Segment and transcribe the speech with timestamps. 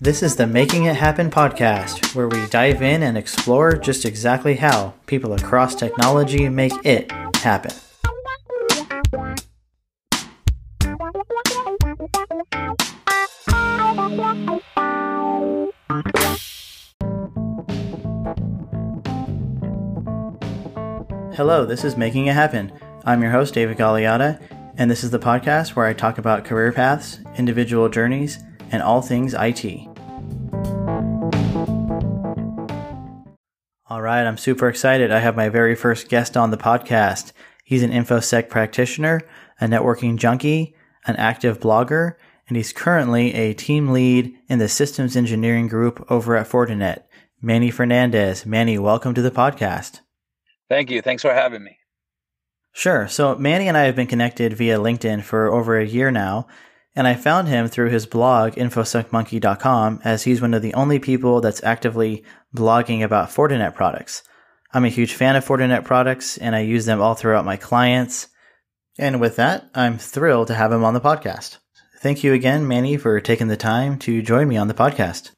[0.00, 4.56] This is the Making It Happen podcast, where we dive in and explore just exactly
[4.56, 7.72] how people across technology make it happen.
[21.34, 22.70] Hello, this is Making It Happen.
[23.06, 24.40] I'm your host, David Galeata,
[24.76, 28.38] and this is the podcast where I talk about career paths, individual journeys,
[28.70, 29.64] and all things IT.
[33.86, 35.12] All right, I'm super excited.
[35.12, 37.32] I have my very first guest on the podcast.
[37.64, 39.20] He's an InfoSec practitioner,
[39.60, 40.74] a networking junkie,
[41.06, 42.14] an active blogger,
[42.48, 47.04] and he's currently a team lead in the systems engineering group over at Fortinet.
[47.40, 48.44] Manny Fernandez.
[48.44, 50.00] Manny, welcome to the podcast.
[50.68, 51.02] Thank you.
[51.02, 51.78] Thanks for having me.
[52.76, 53.06] Sure.
[53.06, 56.48] So Manny and I have been connected via LinkedIn for over a year now,
[56.96, 61.40] and I found him through his blog, InfoSecMonkey.com, as he's one of the only people
[61.40, 64.24] that's actively blogging about Fortinet products.
[64.72, 68.26] I'm a huge fan of Fortinet products, and I use them all throughout my clients.
[68.98, 71.58] And with that, I'm thrilled to have him on the podcast.
[72.00, 75.30] Thank you again, Manny, for taking the time to join me on the podcast.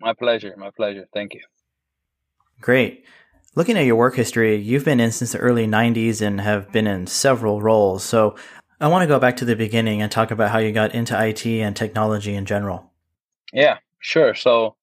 [0.00, 0.54] My pleasure.
[0.58, 1.08] My pleasure.
[1.14, 1.40] Thank you.
[2.60, 3.06] Great.
[3.54, 6.86] Looking at your work history, you've been in since the early 90s and have been
[6.86, 8.04] in several roles.
[8.04, 8.36] So
[8.80, 11.20] I want to go back to the beginning and talk about how you got into
[11.20, 12.92] IT and technology in general.
[13.52, 14.34] Yeah, sure.
[14.34, 14.76] So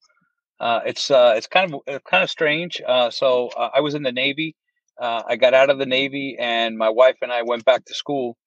[0.60, 2.82] uh, it's uh, it's kind of it's kind of strange.
[2.86, 4.56] Uh, so uh, I was in the Navy.
[5.00, 7.94] Uh, I got out of the Navy, and my wife and I went back to
[7.94, 8.38] school,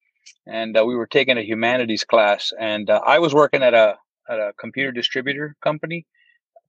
[0.45, 2.51] and uh, we were taking a humanities class.
[2.59, 3.95] And I was working at a
[4.29, 6.05] at a computer distributor company,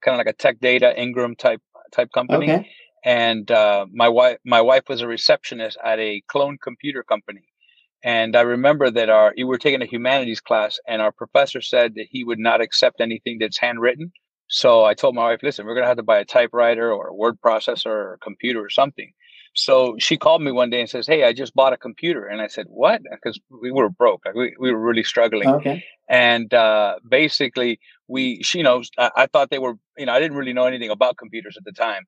[0.03, 1.61] kind of like a Tech Data Ingram type
[1.93, 2.51] type company.
[2.53, 2.71] Okay
[3.05, 7.45] and uh, my wife my wife was a receptionist at a clone computer company.
[8.03, 11.95] And i remember that our we were taking a humanities class and our professor said
[11.97, 14.13] that he would not accept anything that's handwritten.
[14.49, 17.09] So i told my wife listen we're going to have to buy a typewriter or
[17.09, 19.13] a word processor or a computer or something.
[19.55, 22.27] So she called me one day and says hey i just bought a computer.
[22.27, 23.01] And i said what?
[23.11, 24.25] Because we were broke.
[24.35, 25.49] We, we were really struggling.
[25.49, 25.85] Okay.
[26.09, 30.37] And uh, basically we she knows I, I thought they were you know i didn't
[30.37, 32.05] really know anything about computers at the time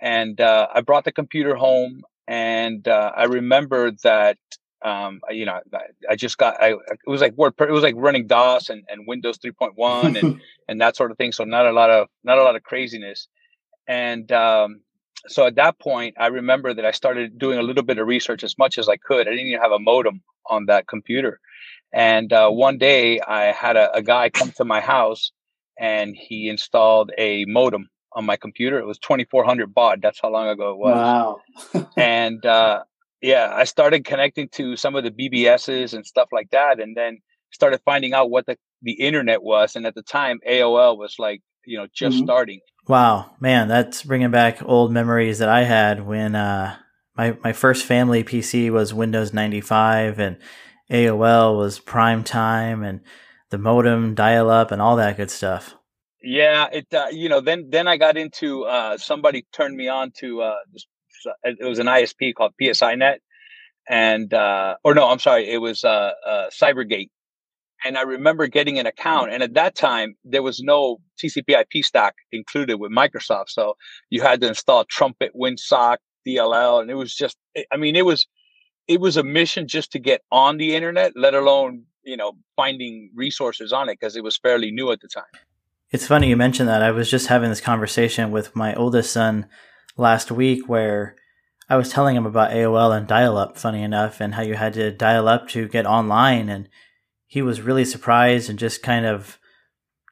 [0.00, 4.38] and uh, I brought the computer home, and uh, I remember that
[4.84, 5.60] um, you know
[6.08, 9.06] I just got I it was like word it was like running DOS and, and
[9.06, 11.32] Windows 3.1 and and that sort of thing.
[11.32, 13.28] So not a lot of not a lot of craziness,
[13.86, 14.80] and um,
[15.28, 18.44] so at that point I remember that I started doing a little bit of research
[18.44, 19.26] as much as I could.
[19.26, 21.40] I didn't even have a modem on that computer,
[21.92, 25.32] and uh, one day I had a, a guy come to my house
[25.78, 28.78] and he installed a modem on my computer.
[28.78, 30.00] It was 2400 baud.
[30.02, 31.40] That's how long ago it was.
[31.74, 31.88] Wow.
[31.96, 32.82] and uh,
[33.22, 37.18] yeah, I started connecting to some of the BBSs and stuff like that, and then
[37.52, 39.76] started finding out what the the internet was.
[39.76, 42.26] And at the time, AOL was like you know just mm-hmm.
[42.26, 42.60] starting.
[42.88, 46.76] Wow, man, that's bringing back old memories that I had when uh,
[47.16, 50.36] my my first family PC was Windows 95 and
[50.90, 53.00] AOL was prime time and
[53.50, 55.74] the modem dial up and all that good stuff.
[56.22, 60.12] Yeah, it uh, you know then then I got into uh, somebody turned me on
[60.18, 60.54] to uh,
[61.44, 63.18] it was an ISP called PSINet,
[63.88, 67.10] and uh, or no, I'm sorry, it was uh, uh, CyberGate,
[67.84, 72.14] and I remember getting an account, and at that time there was no TCP/IP stack
[72.32, 73.76] included with Microsoft, so
[74.10, 77.36] you had to install Trumpet, WinSock, DLL, and it was just
[77.70, 78.26] I mean it was
[78.88, 83.10] it was a mission just to get on the internet, let alone you know finding
[83.14, 85.24] resources on it because it was fairly new at the time.
[85.90, 86.82] It's funny you mentioned that.
[86.82, 89.46] I was just having this conversation with my oldest son
[89.96, 91.16] last week where
[91.68, 94.74] I was telling him about AOL and dial up, funny enough, and how you had
[94.74, 96.48] to dial up to get online.
[96.48, 96.68] And
[97.26, 99.38] he was really surprised and just kind of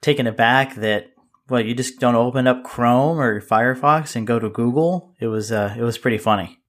[0.00, 1.12] taken aback that,
[1.48, 5.14] well, you just don't open up Chrome or Firefox and go to Google.
[5.20, 6.60] It was, uh, it was pretty funny.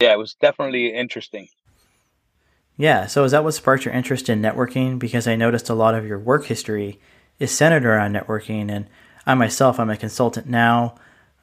[0.00, 1.48] Yeah, it was definitely interesting.
[2.76, 3.06] Yeah.
[3.06, 4.98] So is that what sparked your interest in networking?
[4.98, 7.00] Because I noticed a lot of your work history
[7.38, 8.70] is centered around networking.
[8.70, 8.86] And
[9.26, 10.94] I myself, I'm a consultant now.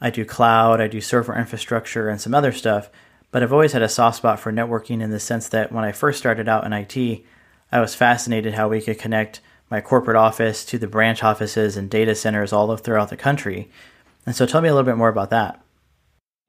[0.02, 2.90] I do cloud, I do server infrastructure, and some other stuff.
[3.32, 5.92] But I've always had a soft spot for networking in the sense that when I
[5.92, 7.24] first started out in IT,
[7.72, 9.42] I was fascinated how we could connect
[9.72, 13.70] my corporate office to the branch offices and data centers all throughout the country.
[14.26, 15.64] And so tell me a little bit more about that.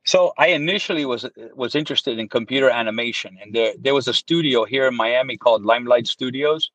[0.04, 1.24] So I initially was
[1.54, 5.64] was interested in computer animation, and there there was a studio here in Miami called
[5.64, 6.70] Limelight Studios,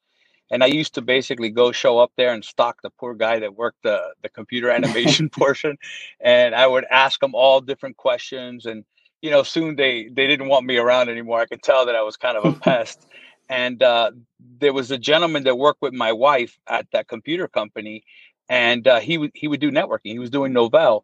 [0.52, 3.56] and I used to basically go show up there and stalk the poor guy that
[3.56, 5.78] worked the the computer animation portion,
[6.20, 8.66] and I would ask him all different questions.
[8.66, 8.86] And
[9.22, 11.40] you know, soon they they didn't want me around anymore.
[11.40, 13.06] I could tell that I was kind of a pest.
[13.50, 14.12] and uh,
[14.60, 18.04] there was a gentleman that worked with my wife at that computer company,
[18.50, 20.12] and uh, he would he would do networking.
[20.12, 21.04] He was doing Novell,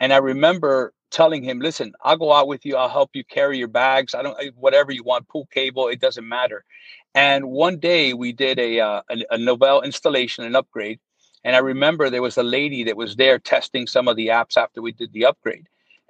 [0.00, 2.76] and I remember telling him, "Listen, I'll go out with you.
[2.76, 4.14] I'll help you carry your bags.
[4.14, 5.88] I don't whatever you want, pull cable.
[5.88, 6.64] It doesn't matter."
[7.14, 11.00] And one day we did a uh, a, a Novell installation and upgrade,
[11.44, 14.56] and I remember there was a lady that was there testing some of the apps
[14.56, 15.68] after we did the upgrade,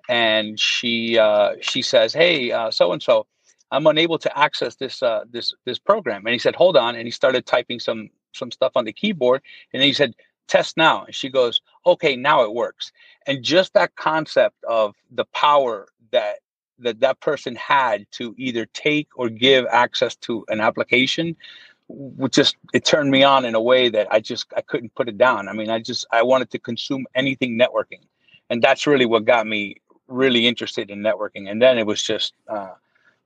[0.09, 3.27] and she uh, she says, "Hey, so and so."
[3.73, 6.27] I'm unable to access this uh, this this program.
[6.27, 6.97] And he said, hold on.
[6.97, 9.43] And he started typing some some stuff on the keyboard.
[9.73, 10.15] And he said,
[10.49, 11.05] test now.
[11.05, 12.93] And she goes, okay, now it works.
[13.27, 16.41] And just that concept of the power that
[16.81, 21.37] that that person had to either take or give access to an application
[21.91, 25.09] which just it turned me on in a way that I just I couldn't put
[25.09, 25.49] it down.
[25.49, 28.03] I mean, I just I wanted to consume anything networking,
[28.49, 31.51] and that's really what got me really interested in networking.
[31.51, 32.75] And then it was just uh,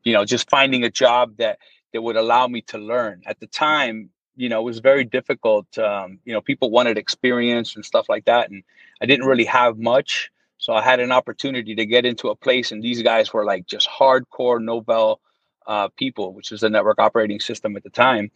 [0.05, 1.59] you know, just finding a job that
[1.93, 3.23] that would allow me to learn.
[3.27, 5.77] At the time, you know, it was very difficult.
[5.79, 8.63] Um, you know, people wanted experience and stuff like that, and
[9.01, 10.31] I didn't really have much.
[10.59, 13.67] So I had an opportunity to get into a place, and these guys were like
[13.67, 15.19] just hardcore Novell
[15.67, 18.31] uh, people, which was the network operating system at the time,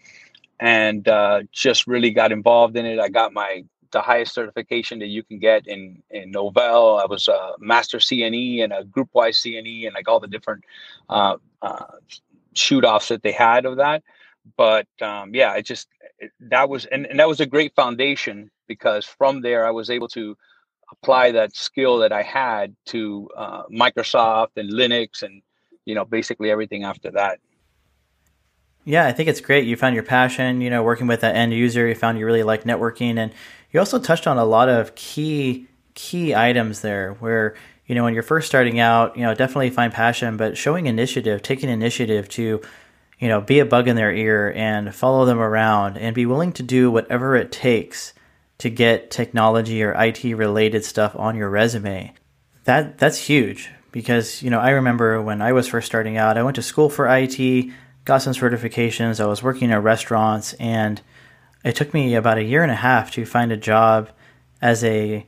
[0.60, 2.98] and uh, just really got involved in it.
[2.98, 7.00] I got my the highest certification that you can get in in Novell.
[7.00, 10.64] I was a master CNE and a GroupWise CNE and like all the different
[11.08, 11.84] uh, uh,
[12.54, 14.02] shoot offs that they had of that.
[14.56, 15.88] But um, yeah, it just
[16.18, 19.90] it, that was and, and that was a great foundation because from there I was
[19.90, 20.36] able to
[20.92, 25.42] apply that skill that I had to uh, Microsoft and Linux and
[25.84, 27.38] you know basically everything after that.
[28.84, 29.66] Yeah, I think it's great.
[29.66, 31.86] You found your passion, you know, working with that end user.
[31.86, 33.32] You found you really like networking, and
[33.70, 37.14] you also touched on a lot of key key items there.
[37.14, 37.54] Where
[37.86, 41.42] you know when you're first starting out, you know, definitely find passion, but showing initiative,
[41.42, 42.62] taking initiative to,
[43.18, 46.52] you know, be a bug in their ear and follow them around, and be willing
[46.52, 48.14] to do whatever it takes
[48.58, 52.12] to get technology or IT related stuff on your resume.
[52.64, 56.42] That that's huge because you know I remember when I was first starting out, I
[56.42, 57.70] went to school for IT
[58.08, 59.20] got some certifications.
[59.20, 61.00] I was working at restaurants, and
[61.62, 64.08] it took me about a year and a half to find a job
[64.62, 65.26] as a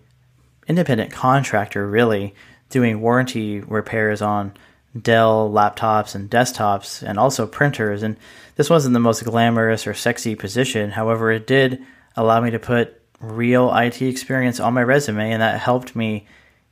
[0.67, 2.35] independent contractor, really
[2.71, 4.55] doing warranty repairs on
[5.01, 8.03] Dell laptops and desktops, and also printers.
[8.03, 8.17] And
[8.57, 10.91] this wasn't the most glamorous or sexy position.
[10.91, 11.85] However, it did
[12.17, 16.27] allow me to put real IT experience on my resume, and that helped me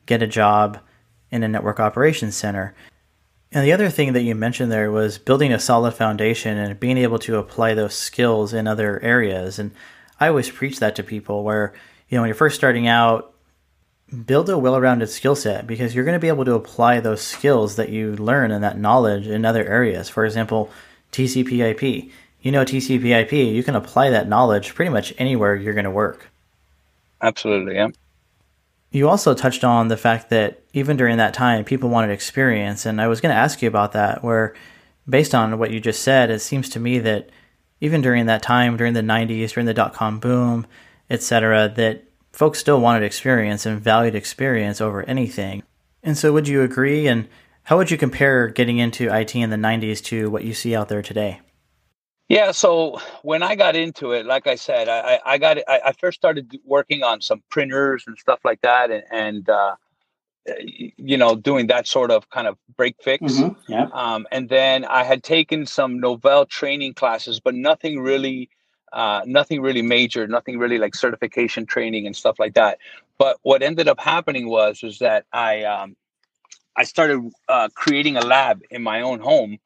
[0.06, 0.78] get a job
[1.30, 2.74] in a network operations center.
[3.52, 6.98] And the other thing that you mentioned there was building a solid foundation and being
[6.98, 9.58] able to apply those skills in other areas.
[9.58, 9.70] And
[10.20, 11.72] I always preach that to people where,
[12.08, 13.34] you know, when you're first starting out,
[14.26, 17.22] build a well rounded skill set because you're going to be able to apply those
[17.22, 20.08] skills that you learn and that knowledge in other areas.
[20.08, 20.70] For example,
[21.12, 22.10] TCP IP.
[22.40, 25.90] You know TCP IP, you can apply that knowledge pretty much anywhere you're going to
[25.90, 26.30] work.
[27.20, 27.88] Absolutely, yeah.
[28.90, 32.86] You also touched on the fact that even during that time, people wanted experience.
[32.86, 34.54] And I was going to ask you about that, where
[35.08, 37.30] based on what you just said, it seems to me that
[37.80, 40.66] even during that time, during the 90s, during the dot com boom,
[41.10, 45.62] etc., that folks still wanted experience and valued experience over anything.
[46.02, 47.06] And so, would you agree?
[47.06, 47.28] And
[47.64, 50.88] how would you compare getting into IT in the 90s to what you see out
[50.88, 51.40] there today?
[52.28, 55.92] Yeah, so when I got into it, like I said, I, I got I, I
[55.92, 59.76] first started working on some printers and stuff like that, and, and uh,
[60.96, 63.32] you know, doing that sort of kind of break fix.
[63.32, 63.88] Mm-hmm, yeah.
[63.92, 68.50] Um, and then I had taken some Novell training classes, but nothing really,
[68.92, 72.78] uh, nothing really major, nothing really like certification training and stuff like that.
[73.16, 75.96] But what ended up happening was was that I um,
[76.76, 79.58] I started uh, creating a lab in my own home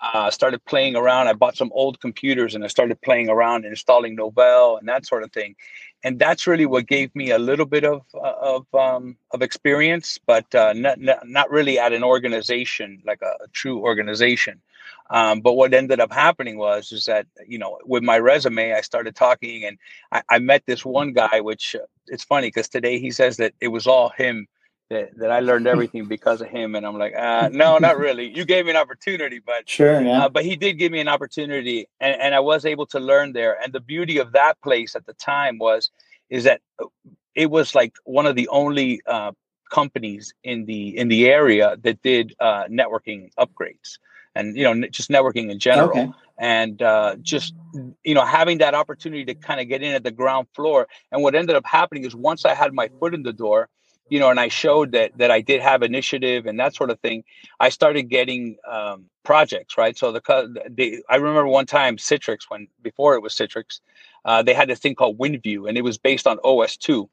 [0.00, 1.28] uh, started playing around.
[1.28, 5.06] I bought some old computers and I started playing around and installing Novell and that
[5.06, 5.56] sort of thing.
[6.02, 10.18] And that's really what gave me a little bit of uh, of um, of experience,
[10.26, 14.62] but uh, not, not really at an organization like a, a true organization.
[15.10, 18.80] Um, but what ended up happening was is that you know with my resume, I
[18.80, 19.76] started talking and
[20.10, 23.52] I, I met this one guy, which uh, it's funny because today he says that
[23.60, 24.48] it was all him
[24.90, 26.74] that, that I learned everything because of him.
[26.74, 28.36] And I'm like, uh, no, not really.
[28.36, 30.24] You gave me an opportunity, but sure, yeah.
[30.24, 33.32] Uh, but he did give me an opportunity, and, and I was able to learn
[33.32, 33.58] there.
[33.62, 35.90] And the beauty of that place at the time was,
[36.28, 36.86] is that uh,
[37.34, 39.32] it was like one of the only uh,
[39.70, 43.98] companies in the in the area that did uh, networking upgrades,
[44.34, 45.90] and you know, just networking in general.
[45.90, 46.10] Okay.
[46.42, 47.54] And uh, just
[48.02, 50.88] you know, having that opportunity to kind of get in at the ground floor.
[51.12, 53.68] And what ended up happening is once I had my foot in the door,
[54.10, 57.00] you know, and I showed that that I did have initiative and that sort of
[57.00, 57.24] thing,
[57.60, 59.96] I started getting um, projects, right?
[59.96, 60.20] So the,
[60.68, 63.80] the I remember one time Citrix when before it was Citrix,
[64.24, 67.08] uh, they had this thing called WinView, and it was based on OS two.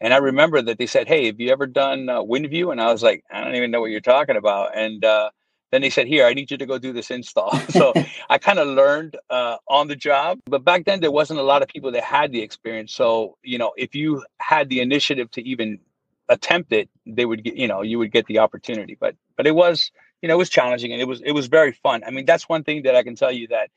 [0.00, 2.92] And I remember that they said, "Hey, have you ever done uh, WinView?" And I
[2.92, 5.30] was like, "I don't even know what you're talking about." And uh,
[5.72, 7.92] then they said, "Here, I need you to go do this install." so
[8.30, 10.38] I kind of learned uh, on the job.
[10.46, 12.94] But back then, there wasn't a lot of people that had the experience.
[12.94, 15.80] So you know, if you had the initiative to even
[16.28, 18.96] attempt it, they would get, you know, you would get the opportunity.
[18.98, 19.90] But but it was,
[20.22, 22.02] you know, it was challenging and it was it was very fun.
[22.06, 23.70] I mean, that's one thing that I can tell you that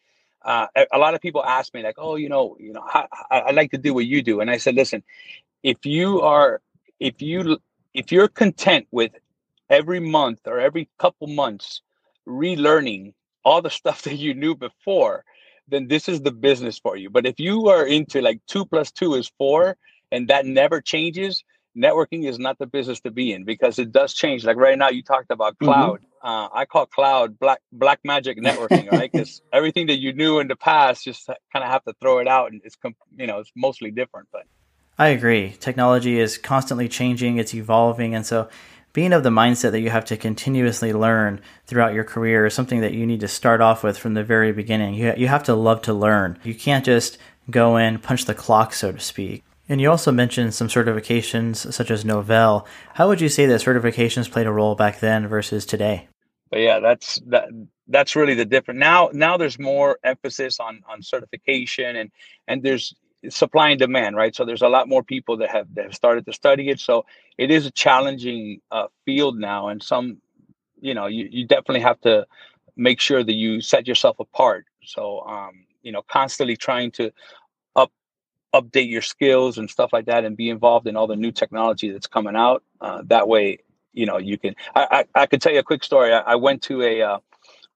[0.44, 3.52] uh, a, lot of people ask me like, oh, you know, you know, I, I
[3.52, 5.04] like to do what you do, and I said, listen,
[5.64, 6.62] if you are,
[7.00, 7.58] if you
[7.94, 9.12] if you're content with
[9.70, 11.82] every month or every couple months
[12.28, 13.14] relearning
[13.44, 15.24] all the stuff that you knew before,
[15.68, 17.10] then this is the business for you.
[17.10, 19.78] But if you are into like two plus two is four
[20.12, 21.44] and that never changes,
[21.78, 24.44] networking is not the business to be in because it does change.
[24.44, 25.66] Like right now, you talked about mm-hmm.
[25.66, 26.00] cloud.
[26.00, 26.28] Mm-hmm.
[26.28, 29.12] Uh, I call cloud black black magic networking, right?
[29.12, 32.28] Because everything that you knew in the past, just kind of have to throw it
[32.28, 32.78] out, and it's
[33.18, 34.28] you know it's mostly different.
[34.32, 34.44] But
[34.98, 35.56] I agree.
[35.60, 38.50] Technology is constantly changing; it's evolving, and so
[38.92, 42.82] being of the mindset that you have to continuously learn throughout your career is something
[42.82, 44.96] that you need to start off with from the very beginning.
[44.96, 46.40] You, you have to love to learn.
[46.44, 47.18] You can't just
[47.50, 49.44] go in, punch the clock, so to speak.
[49.70, 52.66] And you also mentioned some certifications such as Novell.
[52.96, 56.08] How would you say that certifications played a role back then versus today?
[56.50, 57.50] But yeah, that's that
[57.88, 58.80] that's really the difference.
[58.80, 62.12] Now now there's more emphasis on on certification and
[62.48, 62.96] and there's
[63.30, 64.36] supply and demand, right?
[64.36, 66.80] So there's a lot more people that have that have started to study it.
[66.80, 67.06] So
[67.38, 70.18] it is a challenging uh, field now, and some,
[70.80, 72.26] you know, you, you definitely have to
[72.76, 74.66] make sure that you set yourself apart.
[74.84, 77.12] So um, you know, constantly trying to
[78.54, 81.92] update your skills and stuff like that and be involved in all the new technology
[81.92, 83.60] that's coming out uh, that way
[83.94, 86.14] you know you can i i, I could tell you a quick story.
[86.14, 87.20] I, I went to a uh,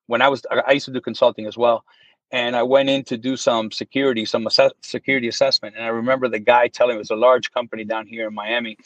[0.08, 1.84] when i was i used to do consulting as well
[2.32, 4.48] and i went in to do some security some
[4.82, 8.08] security assessment and i remember the guy telling me it was a large company down
[8.08, 8.77] here in miami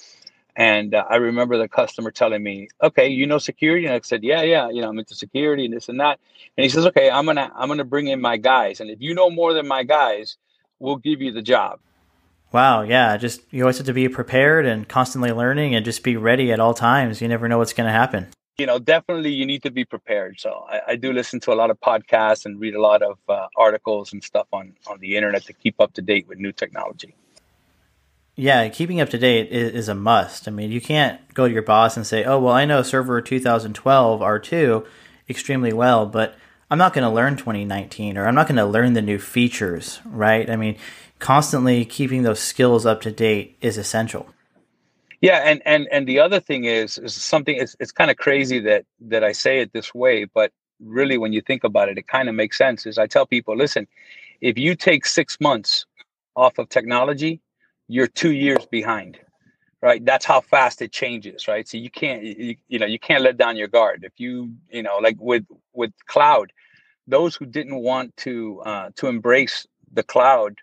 [0.57, 3.85] and uh, i remember the customer telling me okay you know security?
[3.85, 6.19] And i said yeah yeah you know i'm into security and this and that.
[6.57, 9.13] And he says okay i'm gonna i'm gonna bring in my guys and if you
[9.13, 10.37] know more than my guys
[10.79, 11.79] we'll give you the job.
[12.51, 16.15] Wow, yeah, just you always have to be prepared and constantly learning and just be
[16.15, 17.21] ready at all times.
[17.21, 18.27] You never know what's going to happen.
[18.57, 20.39] You know, definitely you need to be prepared.
[20.39, 23.19] So I, I do listen to a lot of podcasts and read a lot of
[23.27, 26.51] uh, articles and stuff on on the internet to keep up to date with new
[26.51, 27.13] technology.
[28.35, 30.47] Yeah, keeping up to date is, is a must.
[30.47, 33.21] I mean, you can't go to your boss and say, "Oh, well, I know Server
[33.21, 34.85] 2012 R2
[35.29, 36.35] extremely well, but."
[36.69, 40.01] I'm not going to learn 2019 or I'm not going to learn the new features,
[40.05, 40.49] right?
[40.49, 40.77] I mean,
[41.19, 44.27] constantly keeping those skills up to date is essential.
[45.19, 48.59] Yeah, and and and the other thing is is something it's it's kind of crazy
[48.59, 52.07] that that I say it this way, but really when you think about it, it
[52.07, 52.85] kind of makes sense.
[52.85, 53.87] Is I tell people, listen,
[54.41, 55.87] if you take six months
[56.35, 57.41] off of technology,
[57.87, 59.17] you're two years behind
[59.81, 60.03] right?
[60.03, 61.67] That's how fast it changes right?
[61.67, 64.03] So you can't you, you know you can't let down your guard.
[64.03, 66.51] If you you know like with with cloud
[67.07, 70.57] those who didn't want to uh, to embrace the cloud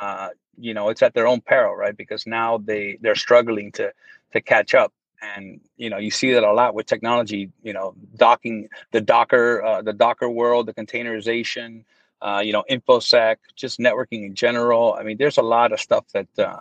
[0.00, 1.96] uh, you know it's at their own peril right?
[1.96, 3.92] Because now they they're struggling to
[4.32, 4.92] to catch up.
[5.22, 9.62] And you know you see that a lot with technology you know docking the docker
[9.62, 11.84] uh, the docker world the containerization
[12.22, 14.94] uh, you know infosec just networking in general.
[14.98, 16.60] I mean there's a lot of stuff that uh,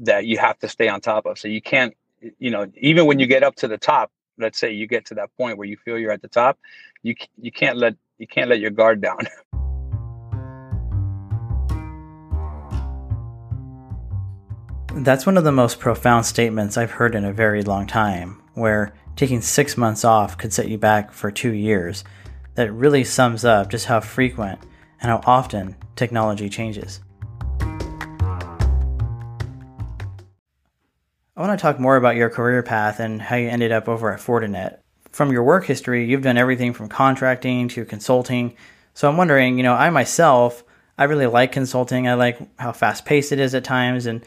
[0.00, 1.38] that you have to stay on top of.
[1.38, 1.94] So you can't,
[2.38, 5.14] you know, even when you get up to the top, let's say you get to
[5.14, 6.58] that point where you feel you're at the top,
[7.02, 9.18] you you can't let you can't let your guard down.
[14.92, 18.92] That's one of the most profound statements I've heard in a very long time, where
[19.14, 22.02] taking six months off could set you back for two years.
[22.56, 24.58] That really sums up just how frequent
[25.00, 27.00] and how often technology changes.
[31.40, 34.12] I want to talk more about your career path and how you ended up over
[34.12, 34.76] at Fortinet.
[35.10, 38.56] From your work history, you've done everything from contracting to consulting.
[38.92, 40.62] So I'm wondering, you know, I myself,
[40.98, 42.06] I really like consulting.
[42.06, 44.22] I like how fast paced it is at times, and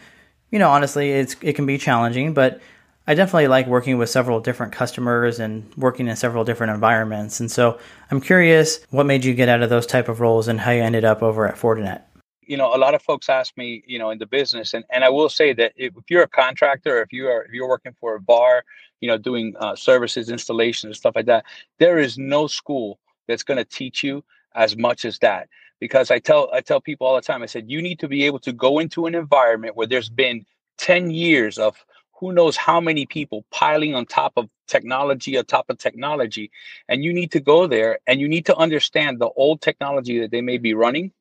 [0.49, 2.59] you know, honestly, it's it can be challenging, but
[3.05, 7.39] I definitely like working with several different customers and working in several different environments.
[7.39, 7.77] And so
[8.09, 10.81] I'm curious, what made you get out of those type of roles and how you
[10.81, 12.01] ended up over at Fortinet?
[12.47, 15.03] You know, a lot of folks ask me, you know, in the business, and, and
[15.03, 18.15] I will say that if, you're a contractor, if you are if you're working for
[18.15, 18.63] a VAR,
[19.01, 21.45] you know, doing uh, services, installations, and stuff like that,
[21.79, 24.23] there is no school that's going to teach you
[24.55, 25.49] as much as that.
[25.79, 28.23] Because I tell I tell people all the time, I said you need to be
[28.25, 30.45] able to go into an environment where there's been
[30.77, 31.83] ten years of
[32.19, 36.49] who knows how many people piling on top of technology on top of technology
[36.87, 40.31] and you need to go there and you need to understand the old technology that
[40.31, 41.11] they may be running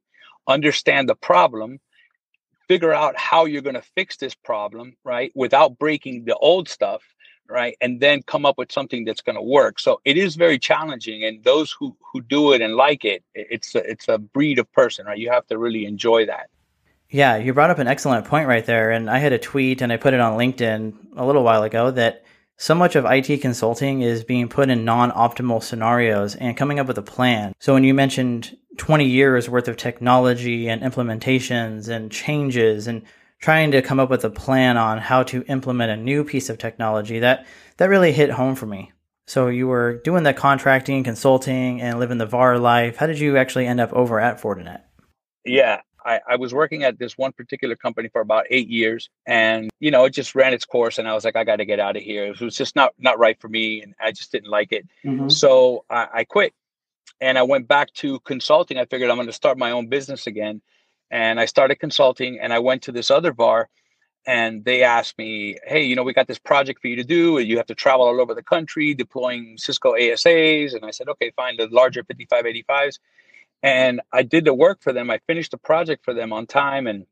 [0.47, 1.79] understand the problem
[2.69, 7.03] figure out how you're going to fix this problem right without breaking the old stuff
[7.49, 10.59] right and then come up with something that's going to work so it is very
[10.59, 14.59] challenging and those who who do it and like it it's a, it's a breed
[14.59, 16.49] of person right you have to really enjoy that
[17.13, 18.91] yeah, you brought up an excellent point right there.
[18.91, 21.91] And I had a tweet and I put it on LinkedIn a little while ago
[21.91, 22.25] that
[22.57, 26.87] so much of IT consulting is being put in non optimal scenarios and coming up
[26.87, 27.53] with a plan.
[27.61, 33.03] So when you mentioned 20 years worth of technology and implementations and changes and
[33.41, 36.59] trying to come up with a plan on how to implement a new piece of
[36.59, 38.93] technology, that, that really hit home for me.
[39.27, 42.97] So you were doing the contracting, consulting, and living the VAR life.
[42.97, 44.83] How did you actually end up over at Fortinet?
[45.45, 49.71] Yeah, I, I, was working at this one particular company for about eight years and
[49.81, 51.81] you know it just ran its course and i was like i got to get
[51.81, 54.51] out of here it was just not not right for me and i just didn't
[54.51, 55.29] like it mm-hmm.
[55.29, 56.53] so I, I, quit
[57.23, 60.27] and i went back to consulting i figured i'm going to start my own business
[60.27, 60.61] again
[61.11, 63.69] and i started consulting and i went to this other VAR
[64.27, 67.39] and they asked me hey you know we got this project for you to do
[67.39, 71.33] you have to travel all over the country deploying cisco asas and i said okay
[71.37, 72.99] fine the larger 5585s
[73.63, 75.11] and I did the work for them.
[75.11, 77.07] I finished the project for them on time, and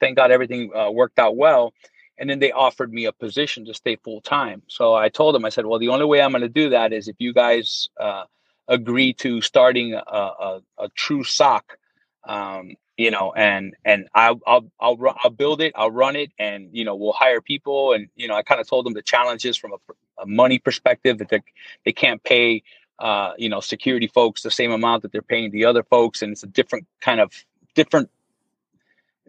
[0.00, 1.72] thank God everything uh, worked out well.
[2.18, 4.62] And then they offered me a position to stay full time.
[4.68, 6.92] So I told them, I said, well, the only way I'm going to do that
[6.92, 8.24] is if you guys uh,
[8.68, 11.78] agree to starting a, a, a true SOC,
[12.24, 16.68] um, you know, and and I'll I'll I'll, I'll build it, I'll run it, and
[16.72, 17.92] you know, we'll hire people.
[17.92, 21.18] And you know, I kind of told them the challenges from a, a money perspective
[21.18, 21.42] that they
[21.84, 22.62] they can't pay
[22.98, 26.32] uh, you know, security folks the same amount that they're paying the other folks, and
[26.32, 27.30] it's a different kind of
[27.74, 28.10] different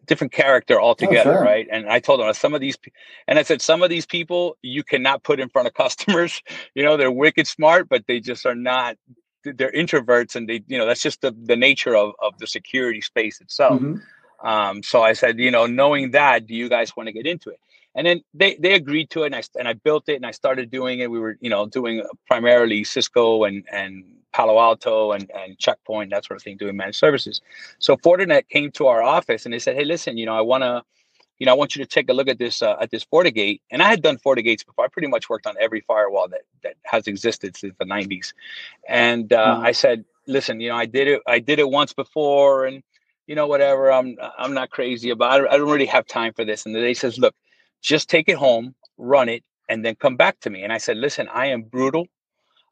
[0.06, 1.44] different character altogether, oh, sure.
[1.44, 1.68] right?
[1.70, 2.78] And I told them some of these,
[3.28, 6.42] and I said some of these people you cannot put in front of customers.
[6.74, 8.98] You know, they're wicked smart, but they just are not.
[9.44, 13.02] They're introverts, and they, you know, that's just the the nature of of the security
[13.02, 13.82] space itself.
[13.82, 14.48] Mm-hmm.
[14.48, 17.50] Um, so I said, you know, knowing that, do you guys want to get into
[17.50, 17.60] it?
[17.98, 20.32] and then they they agreed to it and I and I built it and I
[20.32, 21.10] started doing it.
[21.10, 26.24] We were you know doing primarily Cisco and and Palo Alto and and Checkpoint that
[26.24, 27.42] sort of thing, doing managed services.
[27.80, 30.64] So Fortinet came to our office and they said, hey, listen, you know, I want
[30.64, 30.84] to.
[31.40, 33.62] You know, I want you to take a look at this uh, at this FortiGate,
[33.72, 34.86] and I had done FortiGates before.
[34.86, 38.34] I pretty much worked on every firewall that that has existed since the '90s,
[38.88, 39.66] and uh, mm-hmm.
[39.66, 41.22] I said, "Listen, you know, I did it.
[41.28, 42.84] I did it once before, and
[43.28, 43.92] you know, whatever.
[43.92, 45.48] I'm I'm not crazy about it.
[45.50, 47.36] I don't really have time for this." And they says, "Look,
[47.82, 50.64] just take it home, run it, and then come back to me.
[50.64, 52.08] And I said, listen, I am brutal.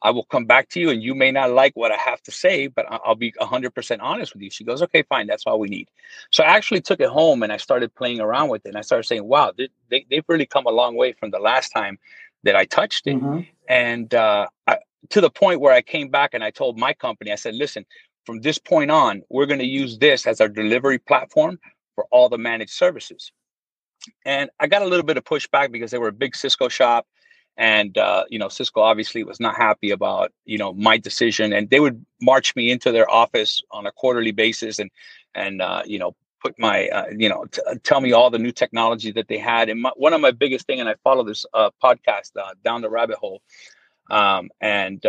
[0.01, 2.31] I will come back to you, and you may not like what I have to
[2.31, 4.49] say, but I'll be 100% honest with you.
[4.49, 5.27] She goes, okay, fine.
[5.27, 5.89] That's all we need.
[6.31, 8.69] So I actually took it home and I started playing around with it.
[8.69, 11.39] And I started saying, wow, they, they, have really come a long way from the
[11.39, 11.97] last time
[12.43, 13.15] that I touched it.
[13.15, 13.41] Mm-hmm.
[13.67, 14.77] And uh, I,
[15.09, 17.85] to the point where I came back and I told my company, I said, listen,
[18.25, 21.59] from this point on, we're going to use this as our delivery platform
[21.95, 23.31] for all the managed services.
[24.25, 27.07] And I got a little bit of pushback because they were a big Cisco shop.
[27.57, 31.53] And, uh, you know, Cisco obviously was not happy about, you know, my decision.
[31.53, 34.91] And they would march me into their office on a quarterly basis and,
[35.33, 38.39] and, uh, you know, put my, uh, you know, t- uh, tell me all the
[38.39, 39.69] new technology that they had.
[39.69, 42.81] And my, one of my biggest thing, and I follow this uh, podcast, uh, Down
[42.81, 43.41] the Rabbit Hole.
[44.11, 45.03] Um, and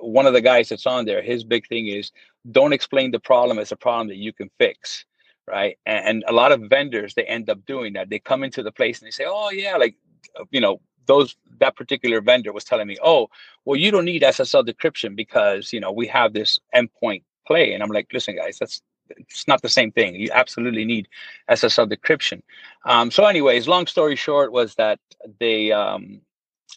[0.00, 2.12] one of the guys that's on there, his big thing is
[2.50, 5.04] don't explain the problem as a problem that you can fix
[5.46, 5.78] right?
[5.86, 8.10] And, and, a lot of vendors they end up doing that.
[8.10, 9.96] They come into the place and they say, "Oh yeah, like
[10.38, 13.28] uh, you know." Those that particular vendor was telling me, "Oh,
[13.64, 17.82] well, you don't need SSL decryption because you know we have this endpoint play." And
[17.82, 18.82] I'm like, "Listen, guys, that's
[19.16, 20.14] it's not the same thing.
[20.14, 21.08] You absolutely need
[21.50, 22.42] SSL decryption.
[22.84, 24.98] Um, so, anyways, long story short was that
[25.40, 26.20] they, um,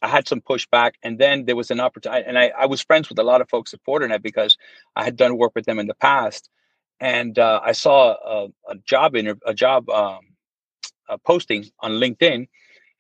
[0.02, 3.10] I had some pushback, and then there was an opportunity, and I, I, was friends
[3.10, 4.58] with a lot of folks at Fortinet because
[4.96, 6.50] I had done work with them in the past,
[7.00, 10.22] and uh, I saw a, a job in a job um,
[11.10, 12.48] a posting on LinkedIn,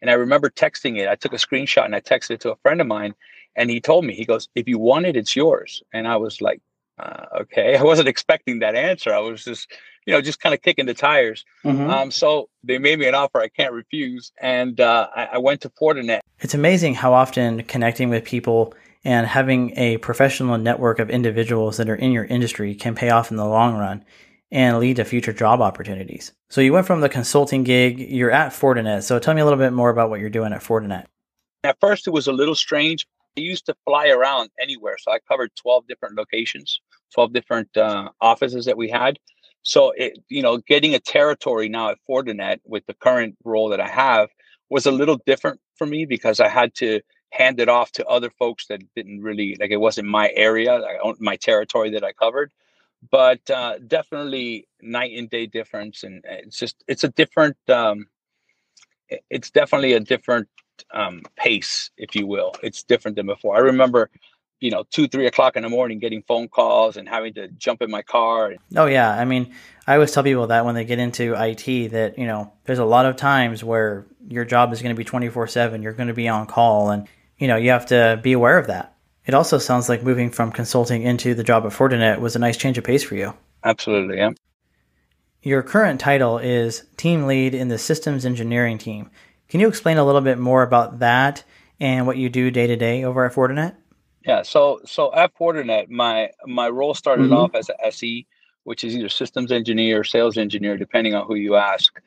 [0.01, 1.07] and I remember texting it.
[1.07, 3.13] I took a screenshot and I texted it to a friend of mine,
[3.55, 6.41] and he told me he goes, "If you want it, it's yours." And I was
[6.41, 6.61] like,
[6.99, 9.13] uh, "Okay." I wasn't expecting that answer.
[9.13, 9.71] I was just,
[10.05, 11.45] you know, just kind of kicking the tires.
[11.63, 11.89] Mm-hmm.
[11.89, 15.61] Um, so they made me an offer I can't refuse, and uh, I, I went
[15.61, 16.21] to Fortinet.
[16.39, 21.89] It's amazing how often connecting with people and having a professional network of individuals that
[21.89, 24.05] are in your industry can pay off in the long run
[24.51, 26.33] and lead to future job opportunities.
[26.49, 29.03] So you went from the consulting gig, you're at Fortinet.
[29.03, 31.05] So tell me a little bit more about what you're doing at Fortinet.
[31.63, 33.07] At first, it was a little strange.
[33.37, 34.97] I used to fly around anywhere.
[34.99, 36.81] So I covered 12 different locations,
[37.13, 39.17] 12 different uh, offices that we had.
[39.63, 43.79] So, it, you know, getting a territory now at Fortinet with the current role that
[43.79, 44.29] I have
[44.69, 46.99] was a little different for me because I had to
[47.31, 50.81] hand it off to other folks that didn't really like it wasn't my area,
[51.19, 52.51] my territory that I covered.
[53.09, 57.57] But uh, definitely night and day difference, and it's just it's a different.
[57.67, 58.07] Um,
[59.29, 60.47] it's definitely a different
[60.93, 62.53] um, pace, if you will.
[62.63, 63.55] It's different than before.
[63.55, 64.09] I remember
[64.61, 67.81] you know two three o'clock in the morning getting phone calls and having to jump
[67.81, 69.53] in my car oh yeah i mean
[69.87, 72.85] i always tell people that when they get into it that you know there's a
[72.85, 76.13] lot of times where your job is going to be 24 7 you're going to
[76.13, 78.95] be on call and you know you have to be aware of that
[79.31, 82.57] it also sounds like moving from consulting into the job at fortinet was a nice
[82.57, 84.31] change of pace for you absolutely yeah
[85.41, 89.09] your current title is team lead in the systems engineering team
[89.47, 91.43] can you explain a little bit more about that
[91.79, 93.75] and what you do day to day over at fortinet
[94.25, 97.33] yeah, so so at Fortinet, my my role started mm-hmm.
[97.33, 98.27] off as a SE,
[98.63, 101.99] which is either systems engineer or sales engineer, depending on who you ask.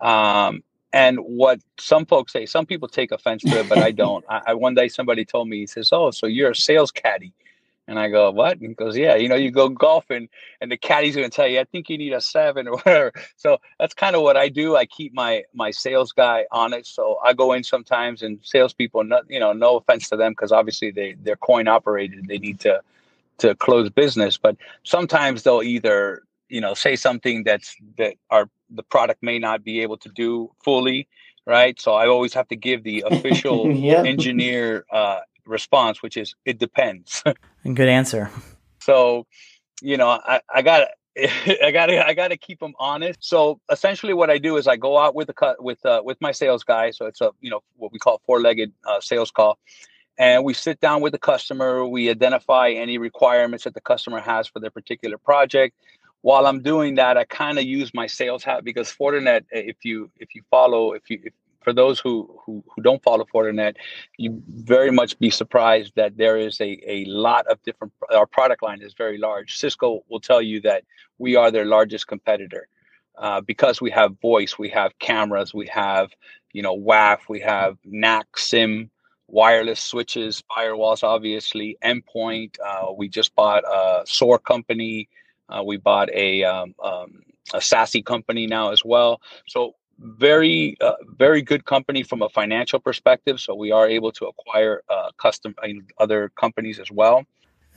[0.00, 4.24] Um, and what some folks say, some people take offense to it, but I don't.
[4.30, 7.32] I, I, one day somebody told me, he says, "Oh, so you're a sales caddy."
[7.88, 8.58] And I go, what?
[8.58, 10.28] And he goes, yeah, you know, you go golfing
[10.60, 13.12] and the caddy's going to tell you, I think you need a seven or whatever.
[13.36, 14.76] So that's kind of what I do.
[14.76, 16.86] I keep my, my sales guy on it.
[16.86, 20.50] So I go in sometimes and salespeople, not, you know, no offense to them, because
[20.50, 22.26] obviously they, they're coin operated.
[22.26, 22.82] They need to,
[23.38, 28.82] to close business, but sometimes they'll either, you know, say something that's, that our, the
[28.82, 31.08] product may not be able to do fully.
[31.46, 31.80] Right.
[31.80, 34.02] So I always have to give the official yeah.
[34.02, 37.22] engineer, uh, response, which is it depends.
[37.64, 38.30] And good answer.
[38.80, 39.26] So,
[39.82, 40.88] you know, I, I got
[41.62, 43.18] I got to I got to keep them honest.
[43.20, 46.20] So essentially, what I do is I go out with the cut with uh, with
[46.20, 46.90] my sales guy.
[46.90, 49.58] So it's a you know what we call four legged uh, sales call,
[50.18, 51.84] and we sit down with the customer.
[51.86, 55.74] We identify any requirements that the customer has for their particular project.
[56.22, 60.10] While I'm doing that, I kind of use my sales hat because Fortinet, if you
[60.16, 61.32] if you follow if you if
[61.66, 63.74] for those who, who, who don't follow Fortinet,
[64.18, 68.62] you very much be surprised that there is a, a lot of different, our product
[68.62, 69.56] line is very large.
[69.56, 70.84] Cisco will tell you that
[71.18, 72.68] we are their largest competitor
[73.18, 76.12] uh, because we have voice, we have cameras, we have,
[76.52, 78.88] you know, WAF, we have NAC, SIEM,
[79.26, 82.56] wireless switches, firewalls, obviously, endpoint.
[82.64, 85.08] Uh, we just bought a SOAR company.
[85.48, 87.22] Uh, we bought a, um, um,
[87.54, 89.20] a SASE company now as well.
[89.46, 94.26] So very uh, very good company from a financial perspective so we are able to
[94.26, 97.24] acquire uh, custom I other companies as well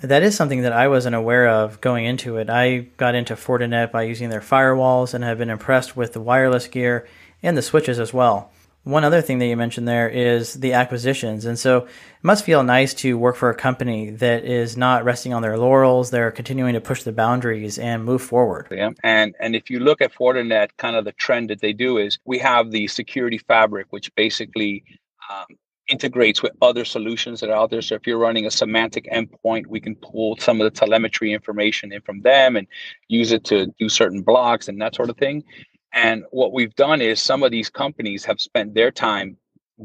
[0.02, 2.50] that is something that I wasn't aware of going into it.
[2.50, 6.68] I got into Fortinet by using their firewalls and have been impressed with the wireless
[6.68, 7.06] gear
[7.44, 8.52] and the switches as well
[8.84, 11.46] one other thing that you mentioned there is the acquisitions.
[11.46, 11.90] And so it
[12.24, 16.12] must feel nice to work for a company that is not resting on their laurels.
[16.12, 18.68] They're continuing to push the boundaries and move forward.
[18.72, 18.92] Yeah.
[19.04, 22.20] And and if you look at Fortinet, kind of the trend that they do is
[22.26, 24.84] we have the security fabric, which basically
[25.30, 25.46] um,
[25.90, 27.82] integrates with other solutions that are out there.
[27.82, 31.92] So if you're running a Symantec endpoint, we can pull some of the telemetry information
[31.92, 32.68] in from them and
[33.08, 35.44] use it to do certain blocks and that sort of thing.
[35.94, 39.38] And what we've done is some of these companies have spent their time